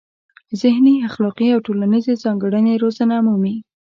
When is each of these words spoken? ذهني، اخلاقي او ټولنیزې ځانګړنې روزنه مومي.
ذهني، 0.61 0.95
اخلاقي 1.09 1.47
او 1.55 1.59
ټولنیزې 1.67 2.13
ځانګړنې 2.23 2.73
روزنه 2.83 3.15
مومي. 3.25 3.55